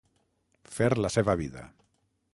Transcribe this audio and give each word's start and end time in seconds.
Fer 0.77 0.89
la 1.05 1.13
seva 1.19 1.39
vida. 1.45 1.67